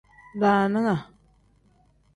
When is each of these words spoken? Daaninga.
Daaninga. 0.39 0.95